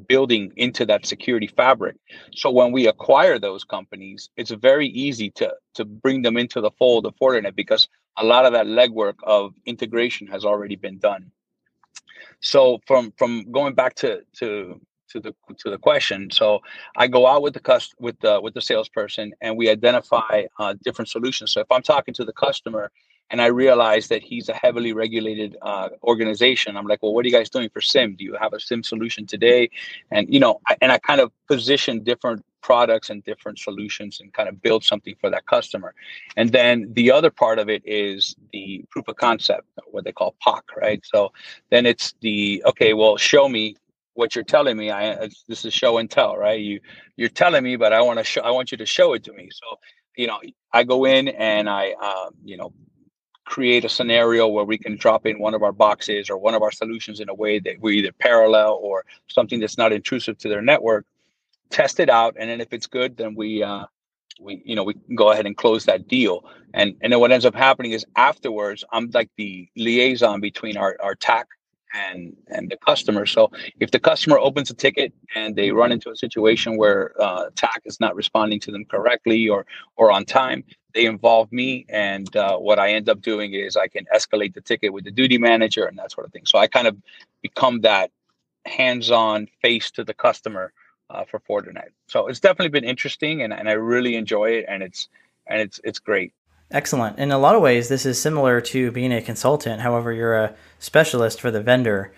[0.09, 1.97] building into that security fabric.
[2.35, 6.71] So when we acquire those companies, it's very easy to to bring them into the
[6.73, 11.31] fold of Fortinet because a lot of that legwork of integration has already been done.
[12.41, 16.61] So from from going back to to to the to the question, so
[16.97, 20.75] I go out with the cust with the with the salesperson and we identify uh,
[20.83, 21.53] different solutions.
[21.53, 22.91] So if I'm talking to the customer
[23.31, 26.77] and I realized that he's a heavily regulated uh, organization.
[26.77, 28.17] I'm like, well, what are you guys doing for SIEM?
[28.17, 29.71] Do you have a SIEM solution today?
[30.11, 34.33] And you know, I, and I kind of position different products and different solutions and
[34.33, 35.95] kind of build something for that customer.
[36.37, 40.35] And then the other part of it is the proof of concept, what they call
[40.47, 41.01] POC, right?
[41.05, 41.33] So
[41.71, 43.77] then it's the okay, well, show me
[44.15, 44.91] what you're telling me.
[44.91, 46.61] I this is show and tell, right?
[46.61, 46.81] You
[47.17, 48.43] you're telling me, but I want to show.
[48.43, 49.49] I want you to show it to me.
[49.53, 49.79] So
[50.17, 50.41] you know,
[50.73, 52.73] I go in and I, um, you know,
[53.45, 56.63] create a scenario where we can drop in one of our boxes or one of
[56.63, 60.49] our solutions in a way that we either parallel or something that's not intrusive to
[60.49, 61.05] their network
[61.71, 63.85] test it out and then if it's good then we uh
[64.41, 66.45] we you know we can go ahead and close that deal.
[66.73, 70.97] And and then what ends up happening is afterwards i'm like the liaison between our
[71.03, 71.49] our tac
[71.95, 73.27] and and the customer.
[73.27, 77.51] So if the customer opens a ticket and they run into a situation where uh,
[77.55, 82.35] TAC is not responding to them correctly or or on time, they involve me, and
[82.37, 85.39] uh, what I end up doing is I can escalate the ticket with the duty
[85.39, 86.47] manager and that sort of thing.
[86.47, 86.97] So I kind of
[87.43, 88.11] become that
[88.65, 90.73] hands-on face to the customer
[91.11, 91.91] uh, for Fortinet.
[92.07, 95.09] So it's definitely been interesting, and, and I really enjoy it, and it's
[95.47, 96.33] and it's it's great.
[96.75, 97.21] Excellent.
[97.21, 99.81] In a lot of ways, this is similar to being a consultant.
[99.81, 102.13] However, you're a specialist for the vendor.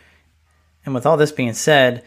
[0.87, 2.03] And with all this being said,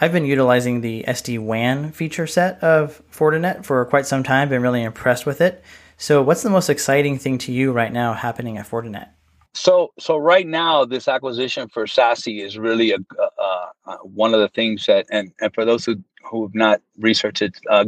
[0.00, 4.62] I've been utilizing the SD WAN feature set of Fortinet for quite some time, been
[4.62, 5.62] really impressed with it.
[5.96, 9.10] So, what's the most exciting thing to you right now happening at Fortinet?
[9.54, 14.40] So, so right now, this acquisition for SASE is really a, uh, uh, one of
[14.40, 17.84] the things that, and, and for those who, who have not researched it, uh,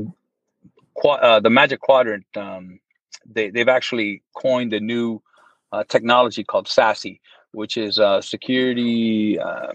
[1.03, 2.79] qu- uh, the Magic Quadrant, um,
[3.27, 5.23] they, they've actually coined a new
[5.73, 7.21] uh, technology called SASE,
[7.53, 9.39] which is uh, security.
[9.39, 9.73] Um,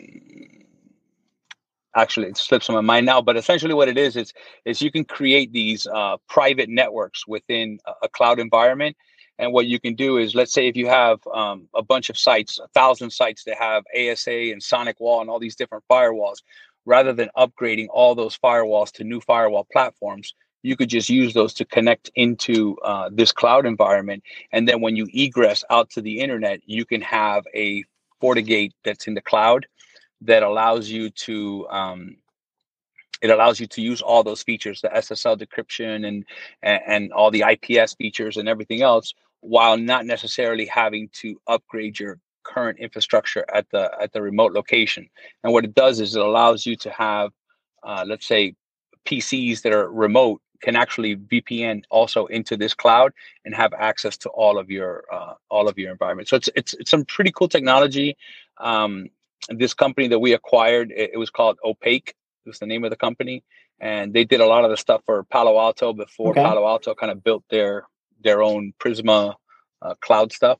[1.95, 4.33] actually, it slips on my mind now, but essentially, what it is is
[4.65, 8.95] is you can create these uh, private networks within a, a, cloud environment.
[9.37, 12.17] And what you can do is, let's say, if you have um, a bunch of
[12.17, 16.39] sites, a thousand sites that have ASA and Sonic Wall and all these different firewalls,
[16.85, 21.53] rather than upgrading all those firewalls to new firewall platforms, you could just use those
[21.53, 24.23] to connect into uh, this cloud environment.
[24.51, 27.83] And then when you egress out to the internet, you can have a
[28.21, 29.65] FortiGate that's in the cloud
[30.21, 32.17] that allows you to um,
[33.21, 36.25] it allows you to use all those features, the SSL decryption and,
[36.61, 41.99] and and all the IPS features and everything else, while not necessarily having to upgrade
[41.99, 45.09] your current infrastructure at the at the remote location.
[45.43, 47.31] And what it does is it allows you to have,
[47.83, 48.55] uh, let's say,
[49.05, 53.13] PCs that are remote can actually VPN also into this cloud
[53.45, 56.27] and have access to all of your uh, all of your environment.
[56.27, 58.17] So it's it's it's some pretty cool technology.
[58.57, 59.09] Um,
[59.49, 62.09] this company that we acquired, it, it, was called OPAQ.
[62.09, 63.43] It was the name of the company,
[63.79, 66.43] and they did a lot of the stuff for Palo Alto before okay.
[66.43, 67.87] Palo Alto kind of built their
[68.21, 69.35] their own Prisma
[69.81, 70.59] uh, cloud stuff.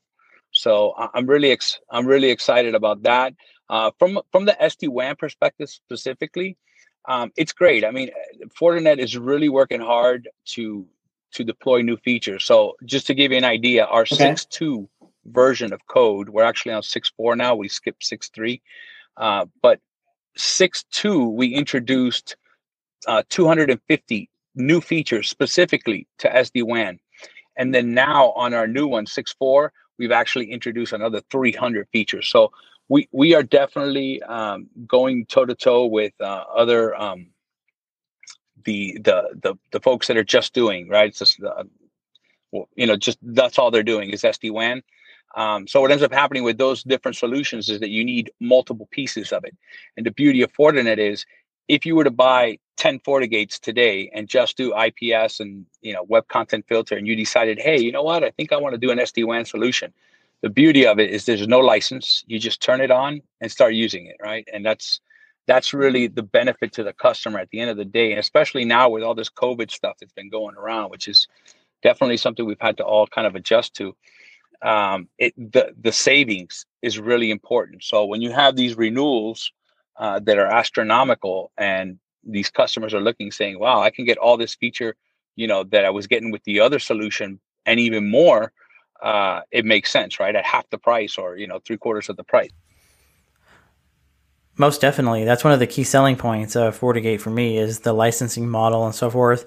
[0.51, 3.33] So I'm really ex- I'm really excited about that.
[3.69, 6.57] Uh, from from the SD WAN perspective specifically,
[7.07, 7.85] um, it's great.
[7.85, 8.09] I mean,
[8.59, 10.85] Fortinet is really working hard to
[11.31, 12.43] to deploy new features.
[12.43, 14.31] So just to give you an idea, our okay.
[14.31, 14.87] 6.2
[15.25, 17.55] version of code, we're actually on 6.4 now.
[17.55, 18.61] We skipped 6.3.
[19.15, 19.79] Uh, but
[20.39, 22.35] 6.2, we introduced
[23.07, 26.99] uh, 250 new features specifically to SD-WAN.
[27.57, 32.27] And then now on our new one, 6.4, we've actually introduced another 300 features.
[32.27, 32.51] So
[32.89, 37.27] we we are definitely um, going toe to toe with uh, other um,
[38.65, 41.09] the, the the the folks that are just doing right.
[41.09, 41.63] It's just uh,
[42.75, 44.81] you know, just that's all they're doing is SD WAN.
[45.35, 48.87] Um, so what ends up happening with those different solutions is that you need multiple
[48.91, 49.55] pieces of it.
[49.95, 51.25] And the beauty of Fortinet is
[51.67, 56.03] if you were to buy 10 FortiGates today and just do IPS and you know
[56.03, 58.79] web content filter and you decided, hey, you know what, I think I want to
[58.79, 59.93] do an SD-WAN solution
[60.41, 62.23] the beauty of it is there's no license.
[62.27, 64.47] You just turn it on and start using it right?
[64.53, 65.01] And that's
[65.47, 68.65] that's really the benefit to the customer at the end of the day and especially
[68.65, 71.27] now with all this covid stuff that's been going around which is
[71.81, 73.95] definitely something we've had to all kind of adjust to
[74.61, 77.83] um, it the the savings is really important.
[77.83, 79.51] So when you have these renewals
[79.97, 84.37] uh, that are astronomical and these customers are looking saying wow i can get all
[84.37, 84.95] this feature
[85.35, 88.51] you know that i was getting with the other solution and even more
[89.01, 90.35] uh, it makes sense, right?
[90.35, 92.51] At half the price or, you know, three quarters of the price.
[94.57, 95.23] Most definitely.
[95.23, 98.85] That's one of the key selling points of FortiGate for me is the licensing model
[98.85, 99.45] and so forth.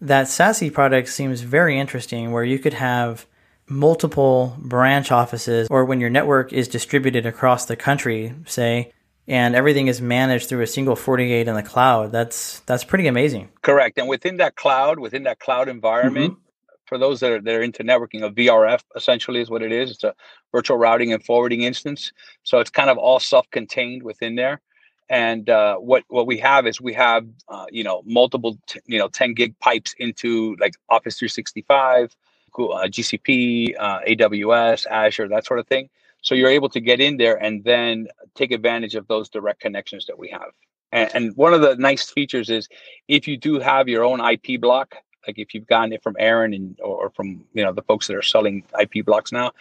[0.00, 3.26] That SASE product seems very interesting where you could have
[3.68, 8.92] multiple branch offices or when your network is distributed across the country, say,
[9.26, 12.12] and everything is managed through a single FortiGate in the cloud.
[12.12, 13.48] That's that's pretty amazing.
[13.62, 13.98] Correct.
[13.98, 16.43] And within that cloud, within that cloud environment, mm-hmm
[16.94, 19.90] for those that are, that are into networking, a VRF essentially is what it is.
[19.90, 20.14] It's a
[20.52, 22.12] virtual routing and forwarding instance.
[22.44, 24.60] So it's kind of all self-contained within there.
[25.08, 29.00] And uh, what what we have is we have uh, you know multiple t- you
[29.00, 32.14] know 10 gig pipes into like Office 365,
[32.56, 35.90] uh, GCP, uh, AWS, Azure, that sort of thing.
[36.22, 40.06] So you're able to get in there and then take advantage of those direct connections
[40.06, 40.52] that we have.
[40.92, 42.68] And, and one of the nice features is
[43.08, 44.94] if you do have your own IP block,
[45.26, 48.16] like if you've gotten it from ARIN and or from you know the folks that
[48.16, 49.52] are selling IP blocks now,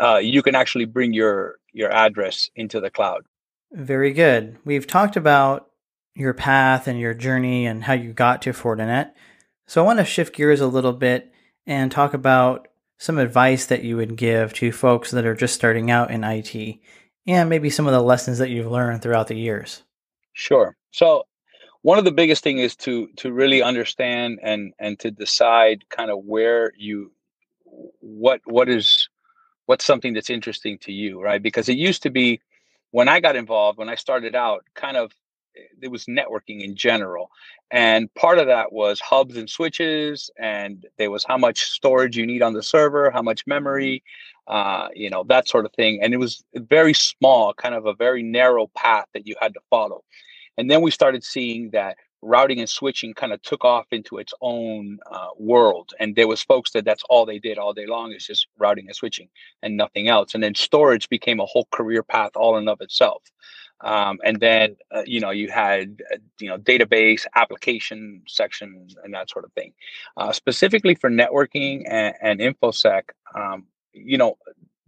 [0.00, 3.24] uh, you can actually bring your your address into the cloud.
[3.72, 4.58] Very good.
[4.64, 5.68] We've talked about
[6.14, 9.12] your path and your journey and how you got to Fortinet.
[9.66, 11.32] So I want to shift gears a little bit
[11.66, 15.90] and talk about some advice that you would give to folks that are just starting
[15.90, 16.78] out in IT
[17.26, 19.82] and maybe some of the lessons that you've learned throughout the years.
[20.34, 20.76] Sure.
[20.90, 21.24] So
[21.82, 26.10] one of the biggest thing is to to really understand and and to decide kind
[26.10, 27.12] of where you
[28.00, 29.08] what what is
[29.66, 31.42] what's something that's interesting to you right?
[31.42, 32.40] Because it used to be
[32.90, 35.12] when i got involved when i started out kind of
[35.82, 37.30] it was networking in general.
[37.70, 42.26] And part of that was hubs and switches and there was how much storage you
[42.26, 44.02] need on the server how much memory
[44.48, 46.00] uh, you know that sort of thing.
[46.02, 49.60] And it was very small kind of a very narrow path that you had to
[49.70, 50.04] follow
[50.58, 54.32] and then we started seeing that routing and switching kind of took off into its
[54.40, 58.12] own uh, world and there was folks that that's all they did all day long
[58.12, 59.28] is just routing and switching
[59.62, 63.22] and nothing else and then storage became a whole career path all in of itself.
[63.82, 69.12] Um, and then uh, you know you had uh, you know database application section and
[69.12, 69.72] that sort of thing.
[70.16, 73.02] Uh, specifically for networking and, and infosec
[73.34, 74.38] um, you know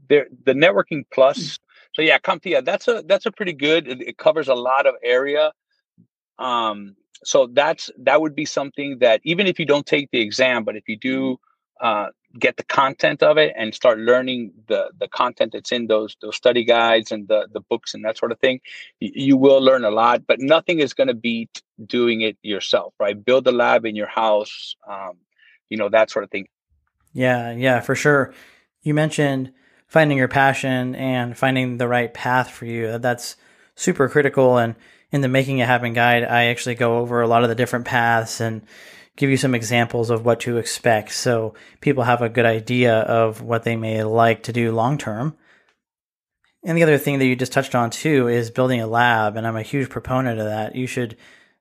[0.08, 1.58] there the networking plus
[1.94, 4.94] so yeah CompTIA that's a that's a pretty good it, it covers a lot of
[5.02, 5.52] area
[6.38, 10.64] um, so that's that would be something that even if you don't take the exam,
[10.64, 11.38] but if you do
[11.80, 16.16] uh, get the content of it and start learning the the content that's in those
[16.20, 18.60] those study guides and the the books and that sort of thing,
[19.00, 20.26] you, you will learn a lot.
[20.26, 23.22] But nothing is going to beat doing it yourself, right?
[23.22, 25.16] Build a lab in your house, um,
[25.70, 26.48] you know that sort of thing.
[27.12, 28.34] Yeah, yeah, for sure.
[28.82, 29.52] You mentioned
[29.86, 32.98] finding your passion and finding the right path for you.
[32.98, 33.36] That's
[33.74, 34.74] super critical and
[35.14, 37.84] in the Making It Happen guide, I actually go over a lot of the different
[37.84, 38.62] paths and
[39.16, 43.40] give you some examples of what to expect so people have a good idea of
[43.40, 45.36] what they may like to do long term.
[46.64, 49.46] And the other thing that you just touched on too is building a lab, and
[49.46, 50.74] I'm a huge proponent of that.
[50.74, 51.16] You should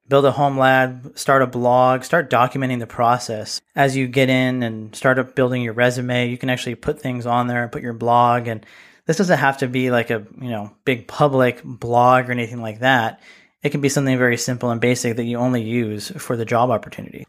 [0.08, 3.62] build a home lab, start a blog, start documenting the process.
[3.76, 7.26] As you get in and start up building your resume, you can actually put things
[7.26, 8.66] on there and put your blog and
[9.06, 12.80] this doesn't have to be like a, you know, big public blog or anything like
[12.80, 13.22] that.
[13.62, 16.70] It can be something very simple and basic that you only use for the job
[16.70, 17.26] opportunity.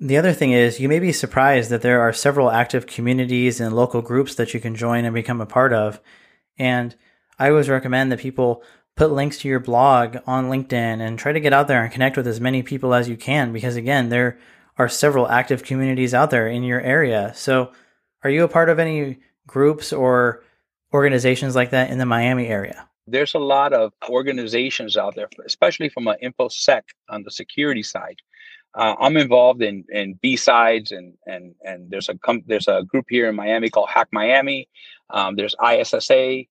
[0.00, 3.74] The other thing is, you may be surprised that there are several active communities and
[3.74, 6.00] local groups that you can join and become a part of.
[6.58, 6.94] And
[7.38, 8.64] I always recommend that people
[8.96, 12.16] put links to your blog on LinkedIn and try to get out there and connect
[12.16, 14.38] with as many people as you can because, again, there
[14.78, 17.32] are several active communities out there in your area.
[17.34, 17.72] So,
[18.24, 20.44] are you a part of any groups or
[20.92, 22.88] organizations like that in the Miami area?
[23.06, 28.20] there's a lot of organizations out there, especially from an infosec on the security side.
[28.74, 33.06] Uh, I'm involved in in BSides and and and there's a com- there's a group
[33.08, 34.68] here in Miami called Hack Miami.
[35.10, 36.44] Um, there's ISSA,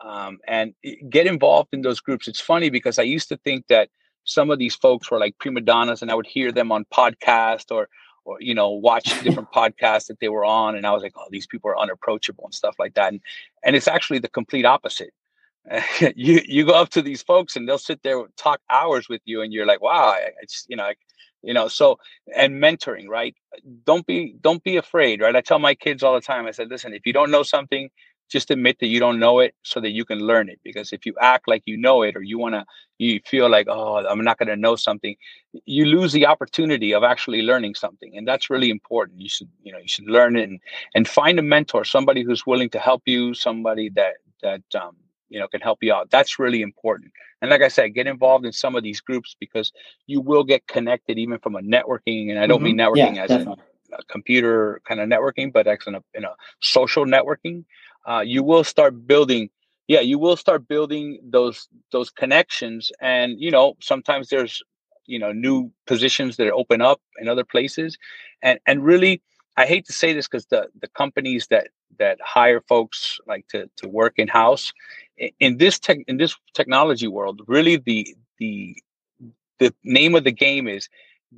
[0.00, 0.74] um, and
[1.08, 2.28] get involved in those groups.
[2.28, 3.88] It's funny because I used to think that
[4.24, 7.70] some of these folks were like prima donnas, and I would hear them on podcast
[7.70, 7.88] or
[8.24, 11.26] or you know watch different podcasts that they were on, and I was like, oh,
[11.30, 13.12] these people are unapproachable and stuff like that.
[13.12, 13.20] And
[13.64, 15.12] and it's actually the complete opposite.
[16.14, 19.42] you you go up to these folks and they'll sit there talk hours with you
[19.42, 20.90] and you're like wow it's you know
[21.42, 21.98] you know so
[22.36, 23.34] and mentoring right
[23.84, 26.68] don't be don't be afraid right i tell my kids all the time i said
[26.70, 27.90] listen if you don't know something
[28.28, 30.60] just admit that you don't know it so that you can learn it.
[30.64, 32.64] Because if you act like you know it or you want to
[32.98, 35.14] you feel like oh i'm not going to know something
[35.64, 38.16] you lose the opportunity of actually learning something.
[38.16, 39.20] And that's really important.
[39.20, 40.60] You should you know you should learn it and,
[40.94, 44.96] and find a mentor somebody who's willing to help you somebody that that um,
[45.28, 46.10] you know can help you out.
[46.10, 47.12] That's really important.
[47.42, 49.70] And like i said get involved in some of these groups because
[50.06, 52.76] you will get connected even from a networking and i don't mm-hmm.
[52.76, 53.56] mean networking yeah, as a,
[53.92, 57.64] a, computer kind of networking but as in a, in a social networking
[58.06, 59.50] uh, you will start building
[59.88, 62.90] yeah you will start building those those connections.
[63.00, 64.62] And you know sometimes there's
[65.06, 67.96] you know new positions that open up in other places.
[68.42, 69.22] And and really
[69.56, 73.68] i hate to say this because the the companies that that hire folks like to
[73.76, 74.72] to work in house
[75.40, 78.76] in this tech in this technology world really the the
[79.58, 80.88] the name of the game is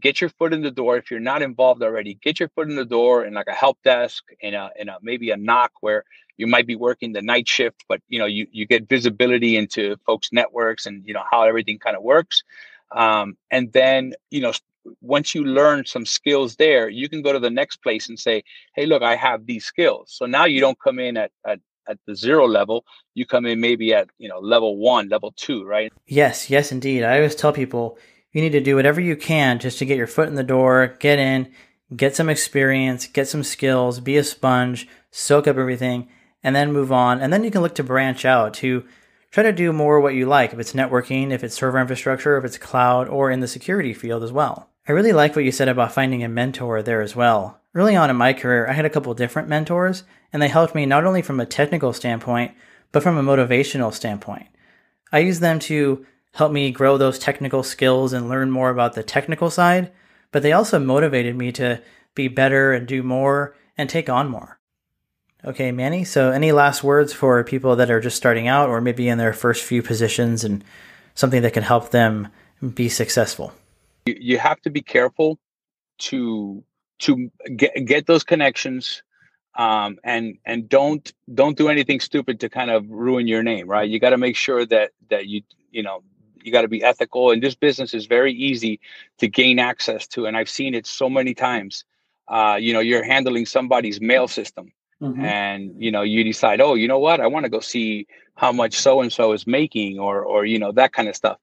[0.01, 2.77] get your foot in the door if you're not involved already get your foot in
[2.77, 6.05] the door in like a help desk in a in a maybe a NOC where
[6.37, 9.97] you might be working the night shift but you know you you get visibility into
[10.07, 12.43] folks networks and you know how everything kind of works.
[12.91, 14.53] Um, and then you know
[15.03, 18.43] once you learn some skills there you can go to the next place and say
[18.75, 20.11] hey look i have these skills.
[20.11, 22.85] So now you don't come in at, at at the zero level
[23.15, 25.93] you come in maybe at you know level one level two right?
[26.07, 27.03] Yes yes indeed.
[27.03, 27.99] I always tell people
[28.33, 30.97] you need to do whatever you can just to get your foot in the door
[31.01, 31.51] get in
[31.97, 36.09] get some experience get some skills be a sponge soak up everything
[36.43, 37.21] and then move on.
[37.21, 38.85] And then you can look to branch out to
[39.31, 42.44] try to do more what you like if it's networking if it's server infrastructure if
[42.44, 44.71] it's cloud or in the security field as well.
[44.87, 47.61] I really like what you said about finding a mentor there as well.
[47.75, 50.87] Early on in my career i had a couple different mentors and they helped me
[50.87, 52.52] not only from a technical standpoint,
[52.92, 54.46] but from a motivational standpoint.
[55.13, 59.02] I used them to help me grow those technical skills and learn more about the
[59.02, 59.92] technical side,
[60.31, 61.81] but they also motivated me to
[62.14, 64.58] be better and do more and take on more.
[65.44, 69.08] Okay, Manny, so any last words for people that are just starting out or maybe
[69.08, 70.64] in their first few positions and
[71.14, 72.29] something that can help them
[72.74, 73.52] be successful?
[74.06, 75.38] You have to be careful
[75.98, 76.64] to
[77.00, 79.02] to get, get those connections
[79.58, 83.88] um, and and don't don't do anything stupid to kind of ruin your name, right?
[83.88, 86.02] You got to make sure that that you you know
[86.49, 87.31] you got to be ethical.
[87.31, 88.81] And this business is very easy
[89.19, 90.27] to gain access to.
[90.27, 91.85] And I've seen it so many times.
[92.27, 94.73] Uh, you know, you're handling somebody's mail system.
[95.03, 95.25] Mm-hmm.
[95.25, 97.21] And you know, you decide, oh, you know what?
[97.21, 100.59] I want to go see how much so and so is making, or or you
[100.59, 101.38] know that kind of stuff.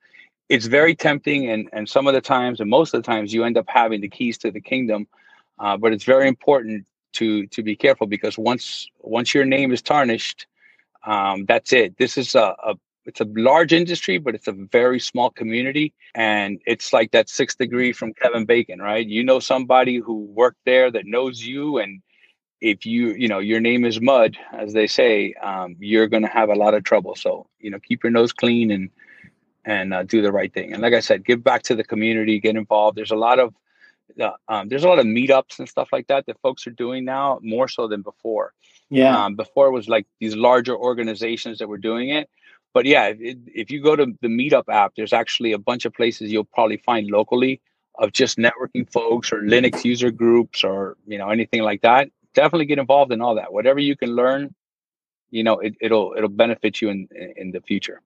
[0.49, 3.45] It's very tempting, and and some of the times, and most of the times, you
[3.45, 5.07] end up having the keys to the kingdom.
[5.57, 9.81] Uh, but it's very important to to be careful because once once your name is
[9.81, 10.47] tarnished,
[11.05, 11.97] um, that's it.
[11.97, 12.75] This is a, a
[13.05, 15.93] it's a large industry, but it's a very small community.
[16.15, 19.05] And it's like that sixth degree from Kevin Bacon, right?
[19.05, 21.77] You know somebody who worked there that knows you.
[21.77, 22.01] And
[22.61, 26.29] if you, you know, your name is mud, as they say, um, you're going to
[26.29, 27.15] have a lot of trouble.
[27.15, 28.89] So, you know, keep your nose clean and,
[29.65, 30.73] and uh, do the right thing.
[30.73, 32.97] And like I said, give back to the community, get involved.
[32.97, 33.53] There's a lot of,
[34.19, 37.05] uh, um, there's a lot of meetups and stuff like that that folks are doing
[37.05, 38.53] now more so than before.
[38.89, 39.25] Yeah.
[39.25, 42.29] Um, before it was like these larger organizations that were doing it
[42.75, 45.93] but yeah, if, if you go to the Meetup app, there's actually a bunch of
[45.93, 47.61] places you'll probably find locally
[47.97, 52.09] of just networking folks or Linux user groups or you know anything like that.
[52.33, 53.53] Definitely get involved in all that.
[53.53, 54.53] Whatever you can learn,
[55.31, 57.07] you know, it, it'll it'll benefit you in
[57.37, 58.01] in the future.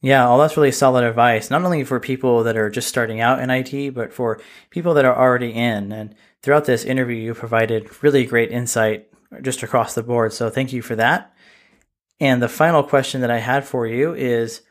[0.00, 1.50] Yeah, well, that's really solid advice.
[1.50, 4.40] Not only for people that are just starting out in IT, but for
[4.70, 5.92] people that are already in.
[5.92, 9.08] And throughout this interview, you provided really great insight
[9.42, 10.32] just across the board.
[10.32, 11.34] So thank you for that.
[12.20, 14.62] And the final question that I had for you is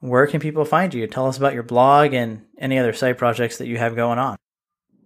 [0.00, 1.06] where can people find you?
[1.06, 4.36] Tell us about your blog and any other side projects that you have going on.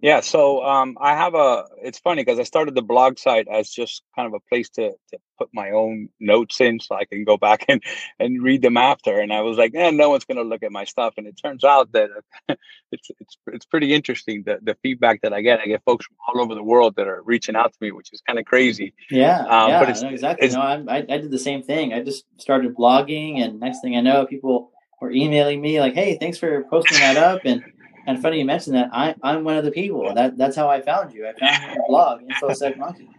[0.03, 1.63] Yeah, so um, I have a.
[1.81, 4.89] It's funny because I started the blog site as just kind of a place to
[4.89, 7.81] to put my own notes in, so I can go back and
[8.19, 9.17] and read them after.
[9.17, 11.13] And I was like, eh, no one's going to look at my stuff.
[11.15, 12.09] And it turns out that
[12.91, 15.61] it's it's it's pretty interesting the the feedback that I get.
[15.61, 18.11] I get folks from all over the world that are reaching out to me, which
[18.11, 18.93] is kind of crazy.
[19.09, 20.47] Yeah, um, yeah, but it's, no, exactly.
[20.47, 21.93] It's, no, I, I did the same thing.
[21.93, 26.17] I just started blogging, and next thing I know, people were emailing me like, "Hey,
[26.17, 27.63] thanks for posting that up," and
[28.05, 28.89] and funny you mentioned that.
[28.91, 30.13] I, I'm one of the people.
[30.13, 31.27] That that's how I found you.
[31.27, 33.09] I found your blog, InfoSec Monkey.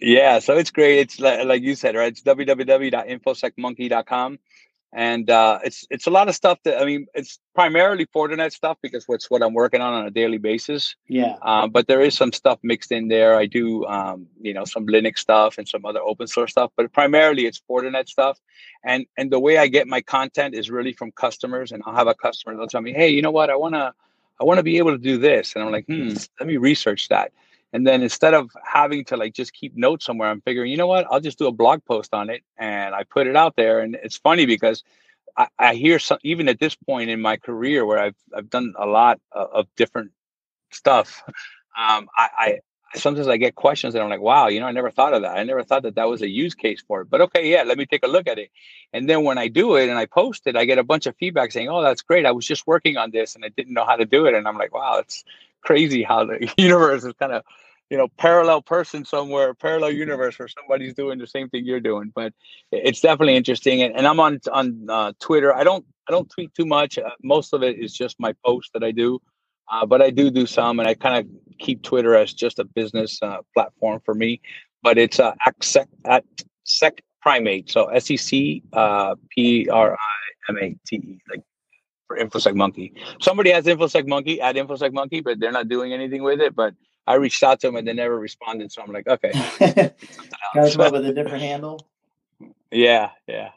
[0.00, 0.98] Yeah, so it's great.
[0.98, 2.08] It's like, like you said, right?
[2.08, 4.38] It's www.infosecmonkey.com
[4.92, 8.78] and uh, it's it's a lot of stuff that I mean it's primarily Fortinet stuff
[8.82, 10.96] because it's what I'm working on on a daily basis.
[11.08, 11.36] Yeah.
[11.42, 13.36] Uh, but there is some stuff mixed in there.
[13.36, 16.92] I do um, you know some Linux stuff and some other open source stuff, but
[16.92, 18.38] primarily it's Fortinet stuff.
[18.84, 22.08] And and the way I get my content is really from customers, and I'll have
[22.08, 23.92] a customer they'll tell me, hey, you know what, I wanna
[24.40, 26.10] I wanna be able to do this, and I'm like, hmm,
[26.40, 27.32] let me research that.
[27.72, 30.86] And then instead of having to like just keep notes somewhere, I'm figuring, you know
[30.86, 33.80] what, I'll just do a blog post on it and I put it out there.
[33.80, 34.82] And it's funny because
[35.36, 38.74] I, I hear some, even at this point in my career where I've, I've done
[38.78, 40.12] a lot of, of different
[40.70, 41.22] stuff.
[41.78, 42.58] Um, I, I,
[42.94, 45.36] sometimes I get questions and I'm like, wow, you know, I never thought of that.
[45.36, 47.10] I never thought that that was a use case for it.
[47.10, 48.50] But okay, yeah, let me take a look at it.
[48.92, 51.16] And then when I do it and I post it, I get a bunch of
[51.16, 52.26] feedback saying, oh, that's great.
[52.26, 54.34] I was just working on this and I didn't know how to do it.
[54.34, 55.24] And I'm like, wow, it's
[55.66, 57.42] crazy how the universe is kind of
[57.90, 62.12] you know parallel person somewhere parallel universe where somebody's doing the same thing you're doing
[62.14, 62.32] but
[62.72, 65.54] it's definitely interesting and, and i'm on on uh, twitter.
[65.54, 68.70] I don't i don't tweet too much uh, most of it is just my posts
[68.74, 69.18] that i do
[69.70, 71.26] uh, but i do do some and i kind of
[71.58, 74.40] keep twitter as just a business uh, platform for me
[74.82, 76.24] but it's uh, at sec, at
[76.64, 81.42] sec primate so s-e-c uh, p-r-i-m-a-t-e like
[82.06, 86.22] for infosec monkey somebody has infosec monkey at infosec monkey but they're not doing anything
[86.22, 86.74] with it but
[87.06, 88.72] I reached out to them and they never responded.
[88.72, 89.30] So I'm like, okay.
[89.60, 89.94] Got
[90.64, 91.86] to come up with a different handle.
[92.72, 93.50] Yeah, yeah.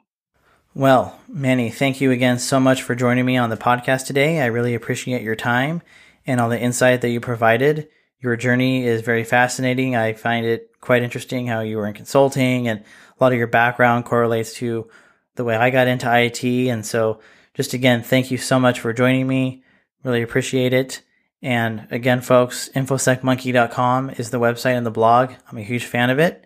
[0.75, 4.39] Well, Manny, thank you again so much for joining me on the podcast today.
[4.39, 5.81] I really appreciate your time
[6.27, 7.89] and all the insight that you provided.
[8.21, 9.95] Your journey is very fascinating.
[9.95, 13.47] I find it quite interesting how you were in consulting and a lot of your
[13.47, 14.87] background correlates to
[15.35, 16.43] the way I got into IT.
[16.43, 17.19] And so,
[17.59, 19.61] just again, thank you so much for joining me.
[20.05, 21.01] Really appreciate it.
[21.41, 25.33] And again, folks, infosecmonkey.com is the website and the blog.
[25.51, 26.45] I'm a huge fan of it.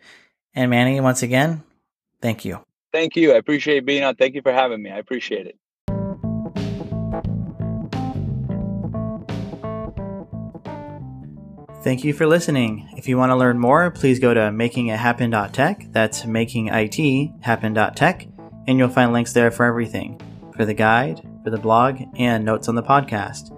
[0.56, 1.62] And Manny, once again,
[2.20, 2.62] thank you.
[2.92, 3.32] Thank you.
[3.32, 4.16] I appreciate being on.
[4.16, 4.90] Thank you for having me.
[4.90, 5.56] I appreciate it.
[11.84, 12.90] Thank you for listening.
[12.98, 15.90] If you want to learn more, please go to makingithappen.tech.
[15.92, 18.28] That's makingithappen.tech,
[18.68, 20.20] and you'll find links there for everything
[20.56, 23.52] for the guide, for the blog, and notes on the podcast.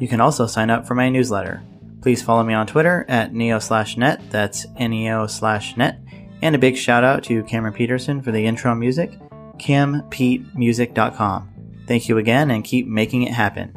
[0.00, 1.62] You can also sign up for my newsletter.
[2.02, 5.98] Please follow me on Twitter at neo slash net, that's neo slash net,
[6.42, 9.18] and a big shout out to Cameron Peterson for the intro music,
[9.58, 11.50] campetemusic.com.
[11.86, 13.74] Thank you again and keep making it happen.